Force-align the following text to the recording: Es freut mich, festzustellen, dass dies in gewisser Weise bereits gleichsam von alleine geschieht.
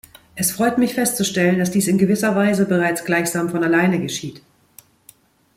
Es 0.33 0.49
freut 0.51 0.79
mich, 0.79 0.95
festzustellen, 0.95 1.59
dass 1.59 1.69
dies 1.69 1.87
in 1.87 1.99
gewisser 1.99 2.35
Weise 2.35 2.65
bereits 2.65 3.05
gleichsam 3.05 3.49
von 3.49 3.63
alleine 3.63 4.01
geschieht. 4.01 4.41